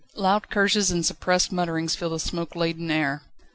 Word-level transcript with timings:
Loud 0.15 0.49
curses 0.49 0.89
and 0.89 1.05
suppressed 1.05 1.51
mutterings 1.51 1.93
fill 1.93 2.09
the 2.09 2.17
smoke 2.19 2.55
laden 2.55 2.89
air. 2.89 3.21